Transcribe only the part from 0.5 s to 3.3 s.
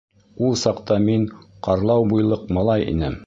саҡта мин ҡарлау буйлыҡ малай инем.